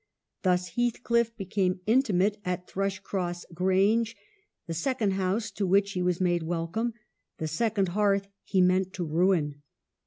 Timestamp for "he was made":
5.91-6.41